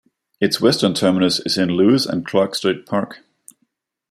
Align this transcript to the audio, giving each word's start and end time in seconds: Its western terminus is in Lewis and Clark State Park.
Its 0.39 0.59
western 0.59 0.95
terminus 0.95 1.39
is 1.41 1.59
in 1.59 1.69
Lewis 1.69 2.07
and 2.07 2.25
Clark 2.25 2.55
State 2.55 2.87
Park. 2.87 3.19